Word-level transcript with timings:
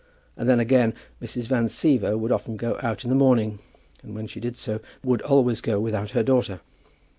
And 0.35 0.49
then 0.49 0.59
again, 0.59 0.95
Mrs. 1.21 1.45
Van 1.45 1.67
Siever 1.67 2.17
would 2.17 2.31
often 2.31 2.57
go 2.57 2.79
out 2.81 3.03
in 3.03 3.11
the 3.11 3.15
morning, 3.15 3.59
and 4.01 4.15
when 4.15 4.25
she 4.25 4.39
did 4.39 4.57
so, 4.57 4.79
would 5.03 5.21
always 5.21 5.61
go 5.61 5.79
without 5.79 6.09
her 6.17 6.23
daughter. 6.23 6.59